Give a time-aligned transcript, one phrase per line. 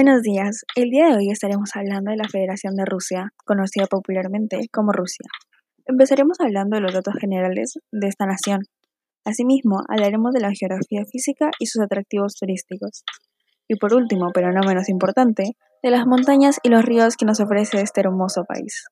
[0.00, 4.60] Buenos días, el día de hoy estaremos hablando de la Federación de Rusia, conocida popularmente
[4.72, 5.26] como Rusia.
[5.86, 8.60] Empezaremos hablando de los datos generales de esta nación.
[9.24, 13.02] Asimismo, hablaremos de la geografía física y sus atractivos turísticos.
[13.66, 17.40] Y por último, pero no menos importante, de las montañas y los ríos que nos
[17.40, 18.84] ofrece este hermoso país.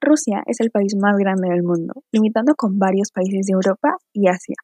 [0.00, 4.28] Rusia es el país más grande del mundo, limitando con varios países de Europa y
[4.28, 4.54] Asia,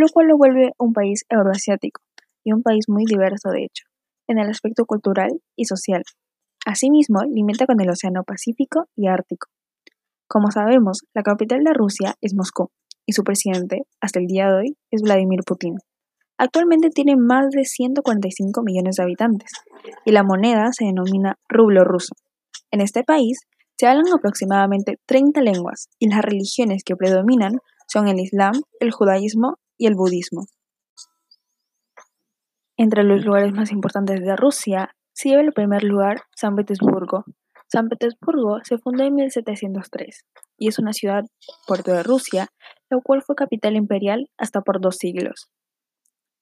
[0.00, 2.00] lo cual lo vuelve un país euroasiático
[2.44, 3.84] y un país muy diverso de hecho,
[4.28, 6.02] en el aspecto cultural y social.
[6.66, 9.48] Asimismo, limita con el Océano Pacífico y Ártico.
[10.28, 12.70] Como sabemos, la capital de Rusia es Moscú
[13.06, 15.78] y su presidente, hasta el día de hoy, es Vladimir Putin.
[16.38, 19.50] Actualmente tiene más de 145 millones de habitantes
[20.04, 22.14] y la moneda se denomina rublo ruso.
[22.70, 23.40] En este país
[23.76, 29.56] se hablan aproximadamente 30 lenguas y las religiones que predominan son el Islam, el judaísmo
[29.76, 30.46] y el budismo.
[32.82, 37.24] Entre los lugares más importantes de Rusia se lleva el primer lugar San Petersburgo.
[37.68, 40.24] San Petersburgo se fundó en 1703
[40.56, 41.24] y es una ciudad,
[41.66, 42.48] puerto de Rusia,
[42.88, 45.50] la cual fue capital imperial hasta por dos siglos.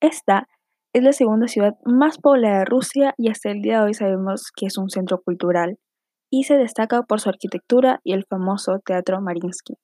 [0.01, 0.47] Esta
[0.93, 4.53] es la segunda ciudad más poblada de Rusia y hasta el día de hoy sabemos
[4.55, 5.81] que es un centro cultural
[6.31, 9.75] y se destaca por su arquitectura y el famoso Teatro Mariinsky.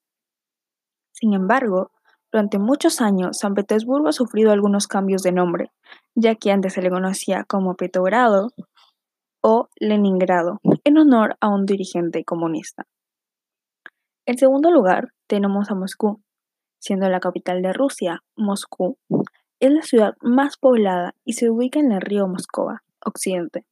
[1.10, 1.90] Sin embargo,
[2.34, 5.70] durante muchos años, San Petersburgo ha sufrido algunos cambios de nombre,
[6.16, 8.50] ya que antes se le conocía como Petrogrado
[9.40, 12.88] o Leningrado, en honor a un dirigente comunista.
[14.26, 16.24] En segundo lugar, tenemos a Moscú.
[16.80, 18.98] Siendo la capital de Rusia, Moscú
[19.60, 23.64] es la ciudad más poblada y se ubica en el río Moscova, occidente.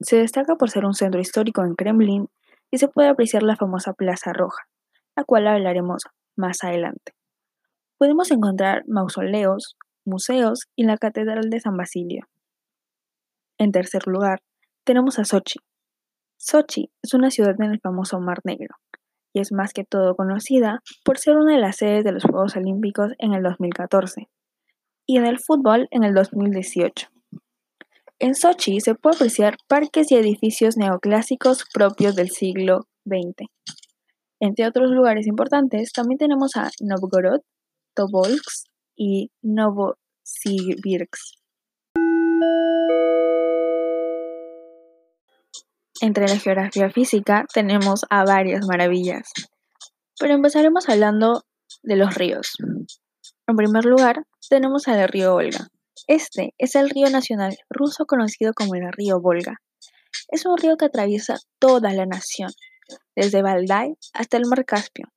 [0.00, 2.28] Se destaca por ser un centro histórico en Kremlin
[2.70, 4.64] y se puede apreciar la famosa Plaza Roja,
[5.16, 6.02] la cual hablaremos
[6.36, 7.13] más adelante
[7.98, 12.26] podemos encontrar mausoleos, museos y la Catedral de San Basilio.
[13.58, 14.40] En tercer lugar,
[14.84, 15.58] tenemos a Sochi.
[16.36, 18.76] Sochi es una ciudad en el famoso Mar Negro
[19.32, 22.56] y es más que todo conocida por ser una de las sedes de los Juegos
[22.56, 24.28] Olímpicos en el 2014
[25.06, 27.08] y en el fútbol en el 2018.
[28.20, 33.48] En Sochi se puede apreciar parques y edificios neoclásicos propios del siglo XX.
[34.40, 37.40] Entre otros lugares importantes, también tenemos a Novgorod,
[37.94, 38.66] Tobolsk
[38.96, 41.38] y Novosibirsk.
[46.00, 49.32] Entre la geografía física tenemos a varias maravillas,
[50.18, 51.44] pero empezaremos hablando
[51.82, 52.54] de los ríos.
[53.46, 55.68] En primer lugar, tenemos al río Volga.
[56.08, 59.60] Este es el río nacional ruso conocido como el río Volga.
[60.28, 62.50] Es un río que atraviesa toda la nación,
[63.14, 65.08] desde Valdai hasta el mar Caspio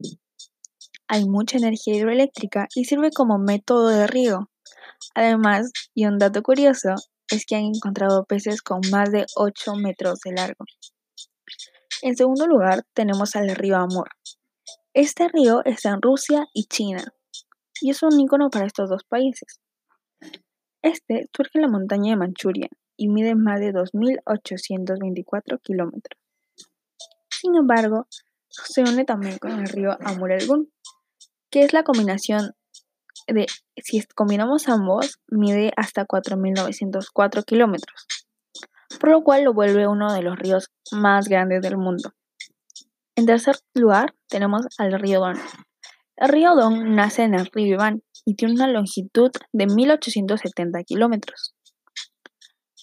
[1.08, 4.50] hay mucha energía hidroeléctrica y sirve como método de riego.
[5.16, 6.96] Además, y un dato curioso,
[7.30, 10.66] es que han encontrado peces con más de 8 metros de largo.
[12.02, 14.10] En segundo lugar, tenemos al río Amur.
[14.94, 17.04] Este río está en Rusia y China,
[17.82, 19.60] y es un ícono para estos dos países.
[20.82, 26.20] Este surge en la montaña de Manchuria y mide más de 2.824 kilómetros.
[27.30, 28.08] Sin embargo,
[28.50, 30.72] se une también con el río Amur Elgun,
[31.50, 32.54] que es la combinación
[33.28, 33.48] de,
[33.78, 38.08] si combinamos ambos, mide hasta 4.904 kilómetros,
[39.00, 42.14] por lo cual lo vuelve uno de los ríos más grandes del mundo.
[43.16, 45.38] En tercer lugar, tenemos al río Don.
[46.18, 51.56] El río Don nace en el río Iván y tiene una longitud de 1.870 kilómetros.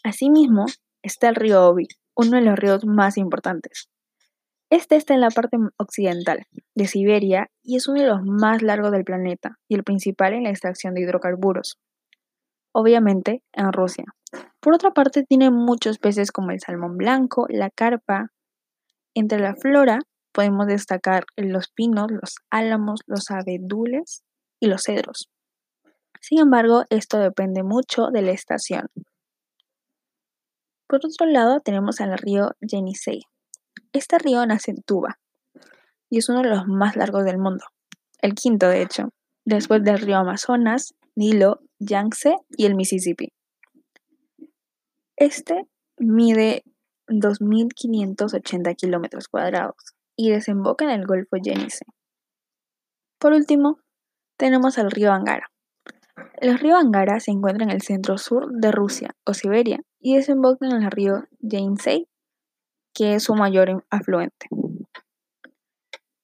[0.03, 0.67] Asimismo,
[1.03, 1.87] está el río Obi,
[2.17, 3.89] uno de los ríos más importantes.
[4.75, 8.91] Este está en la parte occidental de Siberia y es uno de los más largos
[8.91, 11.79] del planeta y el principal en la extracción de hidrocarburos.
[12.73, 14.05] Obviamente en Rusia.
[14.59, 18.33] Por otra parte tiene muchos peces como el salmón blanco, la carpa.
[19.15, 20.01] Entre la flora
[20.33, 24.25] podemos destacar los pinos, los álamos, los abedules
[24.59, 25.31] y los cedros.
[26.21, 28.89] Sin embargo, esto depende mucho de la estación.
[30.89, 33.23] Por otro lado tenemos al río Yenisei,
[33.95, 35.19] este río nace en Tuba
[36.11, 37.65] y es uno de los más largos del mundo,
[38.21, 39.09] el quinto de hecho,
[39.45, 43.33] después del río Amazonas, Nilo, Yangtze y el Mississippi.
[45.17, 45.67] Este
[45.99, 46.65] mide
[47.09, 49.77] 2.580 kilómetros cuadrados
[50.17, 51.87] y desemboca en el Golfo Yenisei.
[53.19, 53.79] Por último,
[54.37, 55.51] tenemos el río Angara.
[56.37, 60.67] El río Angara se encuentra en el centro sur de Rusia o Siberia y desemboca
[60.67, 62.09] en el río Yenisei
[62.95, 64.47] que es su mayor afluente.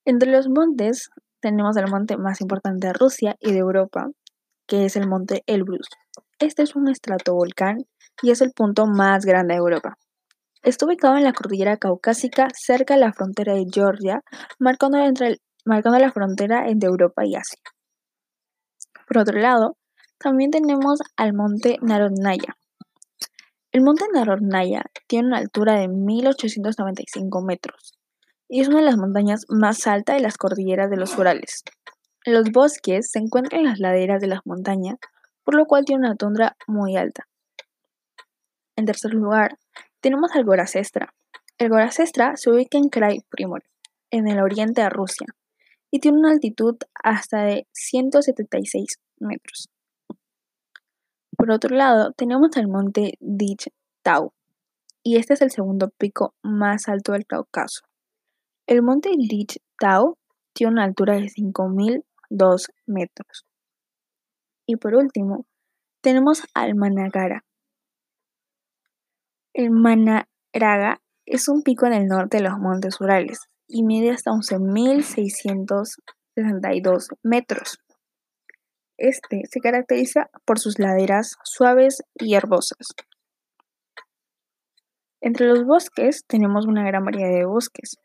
[0.05, 4.09] Entre los montes tenemos el monte más importante de Rusia y de Europa,
[4.67, 5.89] que es el monte Elbrus.
[6.39, 7.79] Este es un estratovolcán
[8.23, 9.97] y es el punto más grande de Europa.
[10.63, 14.21] Está ubicado en la cordillera caucásica cerca de la frontera de Georgia,
[14.59, 17.61] marcando, la frontera entre Europa y Asia.
[19.07, 19.77] Por otro lado,
[20.19, 22.57] también tenemos al monte Narodnaya.
[23.73, 27.97] El monte Narodnaya tiene una altura de 1895 metros
[28.49, 31.63] y es una de las montañas más altas de las cordilleras de los Urales.
[32.27, 34.97] Los bosques se encuentran en las laderas de las montañas,
[35.45, 37.29] por lo cual tiene una tundra muy alta.
[38.75, 39.57] En tercer lugar,
[40.01, 41.15] tenemos al Gorasestra.
[41.57, 43.63] El Gorasestra se ubica en Krai Primor,
[44.11, 45.29] en el oriente de Rusia,
[45.93, 49.69] y tiene una altitud hasta de 176 metros.
[51.41, 53.73] Por otro lado, tenemos el monte Dich
[54.03, 54.35] Tau,
[55.03, 57.81] y este es el segundo pico más alto del Cáucaso.
[58.67, 60.19] El monte Dich Tau
[60.53, 63.47] tiene una altura de 5.002 metros.
[64.67, 65.47] Y por último,
[66.03, 67.43] tenemos al Managara.
[69.55, 74.31] El Manaraga es un pico en el norte de los Montes Urales y mide hasta
[74.31, 77.79] 11.662 metros.
[79.01, 82.89] Este se caracteriza por sus laderas suaves y herbosas.
[85.23, 87.97] Entre los bosques tenemos una gran variedad de bosques.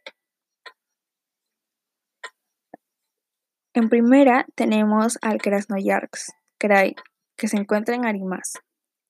[3.74, 6.96] En primera tenemos al Krasnoyarsk Krai,
[7.38, 8.54] que se encuentra en Arimas.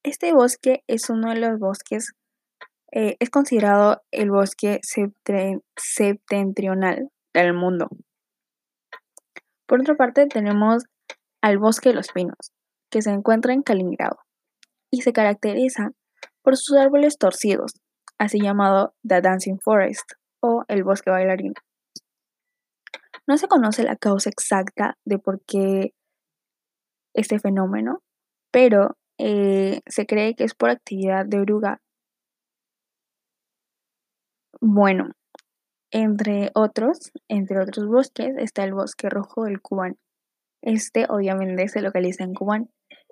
[0.02, 2.14] Este bosque es uno de los bosques,
[2.92, 4.80] eh, es considerado el bosque
[5.78, 7.90] septentrional del mundo.
[9.68, 10.86] Por otra parte tenemos
[11.46, 12.54] al Bosque de los Pinos,
[12.90, 14.18] que se encuentra en Kaliningrado
[14.90, 15.92] y se caracteriza
[16.42, 17.74] por sus árboles torcidos,
[18.18, 21.54] así llamado The Dancing Forest o el bosque bailarín.
[23.28, 25.94] No se conoce la causa exacta de por qué
[27.14, 28.02] este fenómeno,
[28.50, 31.80] pero eh, se cree que es por actividad de oruga.
[34.62, 35.12] Bueno,
[35.92, 40.00] entre otros, entre otros bosques está el bosque rojo del Cubán,
[40.66, 42.70] este obviamente se localiza en Cubán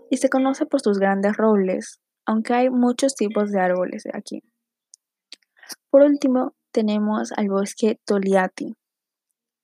[0.10, 4.44] y se conoce por sus grandes robles, aunque hay muchos tipos de árboles aquí.
[5.90, 8.76] Por último, tenemos al bosque Toliati.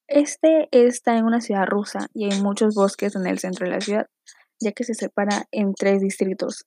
[0.07, 3.81] Este está en una ciudad rusa y hay muchos bosques en el centro de la
[3.81, 4.07] ciudad,
[4.59, 6.65] ya que se separa en tres distritos,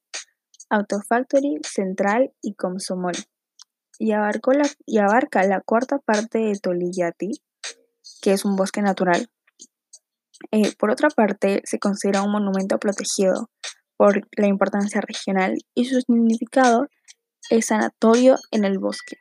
[0.71, 3.15] Autofactory, Central y Komsomol,
[3.99, 4.13] y,
[4.87, 7.31] y abarca la cuarta parte de Toliati,
[8.21, 9.29] que es un bosque natural,
[10.51, 13.49] eh, por otra parte, se considera un monumento protegido
[13.97, 16.89] por la importancia regional y su significado
[17.51, 19.17] es sanatorio en el bosque.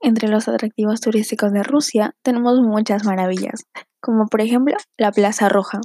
[0.00, 3.64] Entre los atractivos turísticos de Rusia tenemos muchas maravillas,
[4.00, 5.80] como por ejemplo la Plaza Roja.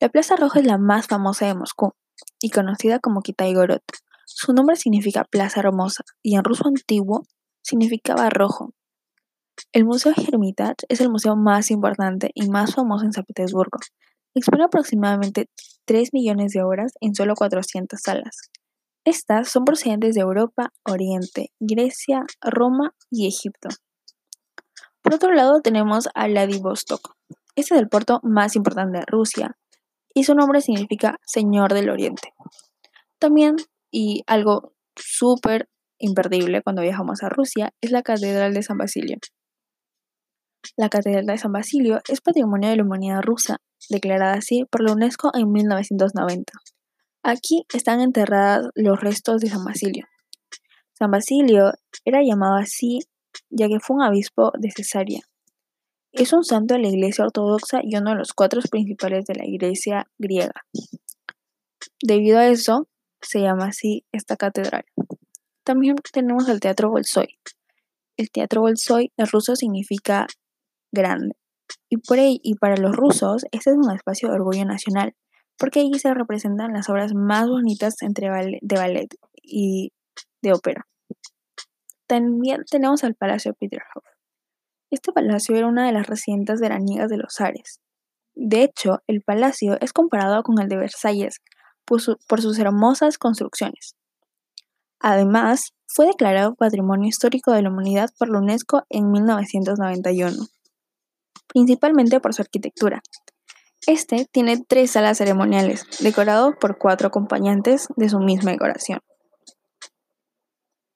[0.00, 1.92] La Plaza Roja es la más famosa de Moscú
[2.40, 3.82] y conocida como Kitai-Gorod.
[4.24, 7.24] Su nombre significa Plaza Hermosa y en ruso antiguo
[7.62, 8.72] significaba rojo,
[9.72, 13.78] el Museo Hermitage es el museo más importante y más famoso en San Petersburgo.
[14.34, 15.48] Expone aproximadamente
[15.86, 18.50] 3 millones de obras en solo 400 salas.
[19.04, 23.68] Estas son procedentes de Europa, Oriente, Grecia, Roma y Egipto.
[25.02, 27.14] Por otro lado tenemos a Vladivostok.
[27.56, 29.56] Este es el puerto más importante de Rusia
[30.14, 32.32] y su nombre significa Señor del Oriente.
[33.18, 33.56] También,
[33.90, 35.68] y algo súper
[35.98, 39.18] imperdible cuando viajamos a Rusia, es la Catedral de San Basilio.
[40.76, 44.92] La Catedral de San Basilio es Patrimonio de la Humanidad rusa, declarada así por la
[44.92, 46.52] UNESCO en 1990.
[47.22, 50.06] Aquí están enterrados los restos de San Basilio.
[50.92, 51.72] San Basilio
[52.04, 53.00] era llamado así
[53.50, 55.20] ya que fue un obispo de Cesarea.
[56.12, 59.46] Es un santo de la Iglesia Ortodoxa y uno de los cuatro principales de la
[59.46, 60.64] Iglesia griega.
[62.02, 62.88] Debido a eso,
[63.20, 64.84] se llama así esta catedral.
[65.64, 67.38] También tenemos el Teatro Bolshoi.
[68.16, 70.26] El Teatro Bolshoi en ruso significa
[70.92, 71.34] grande.
[71.88, 72.18] Y, por
[72.60, 75.14] para los rusos, este es un espacio de orgullo nacional,
[75.58, 78.28] porque allí se representan las obras más bonitas entre
[78.60, 79.08] de ballet
[79.42, 79.92] y
[80.42, 80.86] de ópera.
[82.06, 84.04] También tenemos al Palacio Peterhof.
[84.90, 87.80] Este palacio era una de las residencias veraniegas de los zares.
[88.34, 91.40] De hecho, el palacio es comparado con el de Versalles
[91.84, 92.00] por
[92.40, 93.96] sus hermosas construcciones.
[95.00, 100.46] Además, fue declarado Patrimonio Histórico de la Humanidad por la UNESCO en 1991
[101.46, 103.02] principalmente por su arquitectura.
[103.86, 109.00] Este tiene tres salas ceremoniales, decorado por cuatro acompañantes de su misma decoración.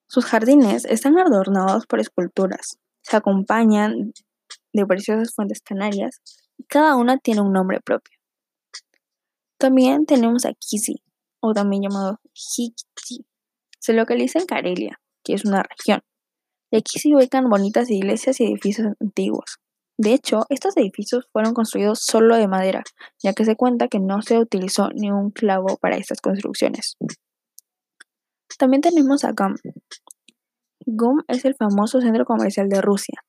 [0.08, 4.12] Sus jardines están adornados por esculturas, se acompañan
[4.72, 6.20] de preciosas fuentes canarias
[6.56, 8.16] y cada una tiene un nombre propio.
[9.58, 11.02] También tenemos a Kisi,
[11.40, 13.26] o también llamado Hikti,
[13.78, 16.02] se localiza en Karelia, que es una región.
[16.70, 19.58] Y aquí se ubican bonitas iglesias y edificios antiguos.
[19.98, 22.82] De hecho, estos edificios fueron construidos solo de madera,
[23.22, 26.96] ya que se cuenta que no se utilizó ni un clavo para estas construcciones.
[28.58, 29.54] También tenemos a GUM.
[30.86, 33.22] GUM es el famoso centro comercial de Rusia.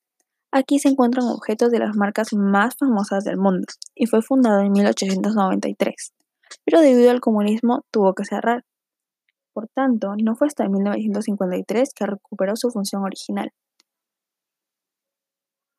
[0.51, 4.71] Aquí se encuentran objetos de las marcas más famosas del mundo y fue fundado en
[4.71, 6.13] 1893,
[6.63, 8.63] pero debido al comunismo tuvo que cerrar.
[9.53, 13.51] Por tanto, no fue hasta 1953 que recuperó su función original.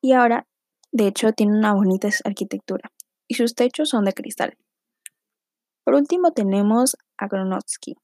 [0.03, 0.47] Y ahora,
[0.93, 2.91] de hecho, tiene una bonita arquitectura
[3.29, 4.57] y sus techos son de cristal.
[5.85, 7.97] Por último tenemos a Gronotsky.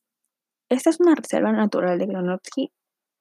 [0.70, 2.72] Esta es una reserva natural de Gronotsky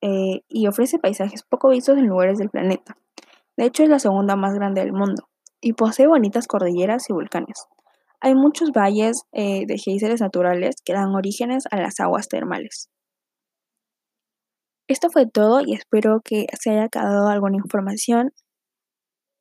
[0.02, 2.98] eh, y ofrece paisajes poco vistos en lugares del planeta.
[3.58, 5.30] De hecho, es la segunda más grande del mundo
[5.62, 7.66] y posee bonitas cordilleras y volcanes.
[8.20, 12.90] Hay muchos valles eh, de geysers naturales que dan orígenes a las aguas termales.
[14.88, 18.32] Esto fue todo y espero que se haya quedado alguna información,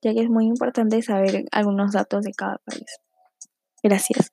[0.02, 3.00] ya que es muy importante saber algunos datos de cada país.
[3.82, 4.32] Gracias.